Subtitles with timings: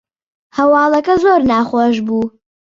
[0.57, 2.23] هەواڵەکە زۆر ناخۆش بوو